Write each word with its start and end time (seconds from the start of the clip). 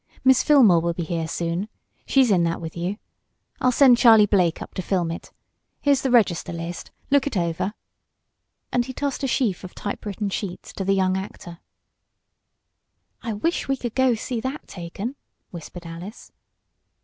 Miss 0.23 0.41
Fillmore 0.41 0.79
will 0.81 0.95
be 0.95 1.03
here 1.03 1.27
soon. 1.27 1.69
She's 2.07 2.31
in 2.31 2.43
that 2.43 2.59
with 2.59 2.75
you. 2.75 2.97
I'll 3.59 3.71
send 3.71 3.99
Charlie 3.99 4.25
Blake 4.25 4.59
up 4.59 4.73
to 4.73 4.81
film 4.81 5.11
it. 5.11 5.31
Here's 5.79 6.01
the 6.01 6.09
"register" 6.09 6.51
list 6.51 6.89
look 7.11 7.27
it 7.27 7.37
over," 7.37 7.75
and 8.71 8.83
he 8.83 8.93
tossed 8.93 9.23
a 9.23 9.27
sheaf 9.27 9.63
of 9.63 9.75
typewritten 9.75 10.31
sheets 10.31 10.73
to 10.73 10.83
the 10.83 10.93
young 10.95 11.17
actor. 11.17 11.59
"I 13.21 13.33
wish 13.33 13.67
we 13.67 13.77
could 13.77 13.93
go 13.93 14.15
see 14.15 14.41
that 14.41 14.65
taken," 14.67 15.17
whispered 15.51 15.85
Alice. 15.85 16.31